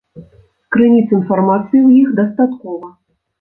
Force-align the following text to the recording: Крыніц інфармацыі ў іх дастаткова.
Крыніц 0.75 1.03
інфармацыі 1.17 1.79
ў 1.87 2.01
іх 2.05 2.09
дастаткова. 2.21 2.91